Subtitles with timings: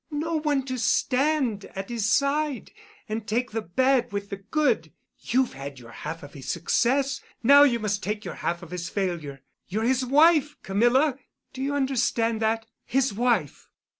[0.09, 2.71] No one to stand at his side
[3.07, 4.91] and take the bad with the good.
[5.19, 9.43] You've had your half of his success—now you must take your half of his failure.
[9.67, 11.19] You're his wife, Camilla!
[11.53, 12.65] Do you understand that?
[12.83, 13.67] His wife!"